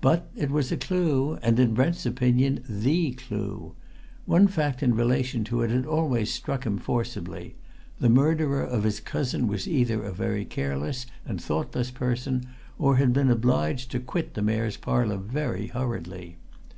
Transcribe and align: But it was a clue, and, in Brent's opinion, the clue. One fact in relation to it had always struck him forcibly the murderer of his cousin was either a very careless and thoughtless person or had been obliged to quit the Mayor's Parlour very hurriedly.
But 0.00 0.30
it 0.34 0.50
was 0.50 0.72
a 0.72 0.78
clue, 0.78 1.38
and, 1.42 1.60
in 1.60 1.74
Brent's 1.74 2.06
opinion, 2.06 2.64
the 2.66 3.10
clue. 3.12 3.74
One 4.24 4.46
fact 4.48 4.82
in 4.82 4.94
relation 4.94 5.44
to 5.44 5.60
it 5.60 5.68
had 5.70 5.84
always 5.84 6.32
struck 6.32 6.64
him 6.64 6.78
forcibly 6.78 7.54
the 8.00 8.08
murderer 8.08 8.62
of 8.62 8.84
his 8.84 8.98
cousin 8.98 9.46
was 9.46 9.68
either 9.68 10.02
a 10.02 10.10
very 10.10 10.46
careless 10.46 11.04
and 11.26 11.38
thoughtless 11.38 11.90
person 11.90 12.46
or 12.78 12.96
had 12.96 13.12
been 13.12 13.28
obliged 13.30 13.90
to 13.90 14.00
quit 14.00 14.32
the 14.32 14.40
Mayor's 14.40 14.78
Parlour 14.78 15.18
very 15.18 15.66
hurriedly. 15.66 16.38